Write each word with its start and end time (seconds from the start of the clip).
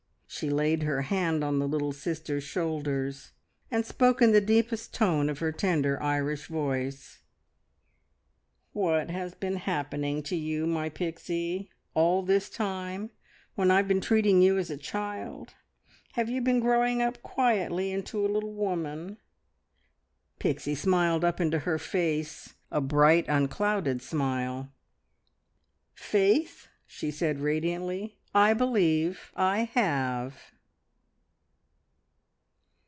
She 0.33 0.49
laid 0.49 0.83
her 0.83 1.03
hand 1.03 1.43
on 1.43 1.59
the 1.59 1.67
little 1.67 1.91
sister's 1.91 2.43
shoulders, 2.45 3.33
and 3.69 3.85
spoke 3.85 4.21
in 4.23 4.31
the 4.31 4.39
deepest 4.41 4.93
tone 4.93 5.29
of 5.29 5.37
her 5.39 5.51
tender 5.51 6.01
Irish 6.01 6.47
voice 6.47 7.19
"What 8.71 9.11
has 9.11 9.35
been 9.35 9.57
happening 9.57 10.23
to 10.23 10.35
you, 10.37 10.65
my 10.65 10.87
Pixie, 10.89 11.69
all 11.93 12.23
this 12.23 12.49
time 12.49 13.11
when 13.55 13.69
I've 13.71 13.87
been 13.89 13.99
treating 14.01 14.41
you 14.41 14.57
as 14.57 14.69
a 14.71 14.77
child? 14.77 15.53
Have 16.13 16.29
you 16.29 16.39
been 16.41 16.61
growing 16.61 17.01
up 17.03 17.21
quietly 17.21 17.91
into 17.91 18.25
a 18.25 18.31
little 18.31 18.53
woman?" 18.55 19.17
Pixie 20.39 20.75
smiled 20.75 21.23
up 21.25 21.39
into 21.41 21.59
her 21.59 21.77
face 21.77 22.55
a 22.71 22.79
bright, 22.81 23.25
unclouded 23.27 24.01
smile. 24.01 24.71
"Faith," 25.93 26.67
she 26.87 27.11
said, 27.11 27.41
radiantly, 27.41 28.17
"I 28.33 28.53
believe. 28.53 29.33
I 29.35 29.63
have!" 29.73 30.37